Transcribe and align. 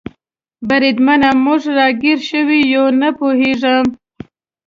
بریدمنه، 0.69 1.29
موږ 1.45 1.61
را 1.77 1.87
ګیر 2.01 2.19
شوي 2.29 2.59
یو؟ 2.73 2.85
نه 3.01 3.09
پوهېږم. 3.17 3.85